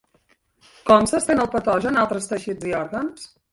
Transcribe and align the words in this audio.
Com 0.91 1.05
s'estén 1.11 1.43
el 1.45 1.51
patogen 1.57 2.01
a 2.01 2.01
altres 2.07 2.33
teixits 2.33 2.69
i 2.73 2.77
òrgans? 2.83 3.33